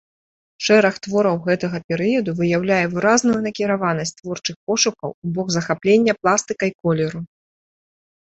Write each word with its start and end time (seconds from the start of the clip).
Шэраг 0.67 0.95
твораў 1.05 1.35
гэтага 1.47 1.77
перыяду 1.91 2.31
выяўляе 2.39 2.79
выразную 2.95 3.35
накіраванасць 3.47 4.13
творчых 4.21 4.55
пошукаў 4.71 5.09
у 5.27 5.33
бок 5.35 5.47
захаплення 5.57 6.13
пластыкай 6.23 6.71
колеру. 6.81 7.19